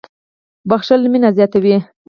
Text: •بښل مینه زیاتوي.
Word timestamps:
•بښل 0.69 1.01
مینه 1.11 1.29
زیاتوي. 1.37 1.77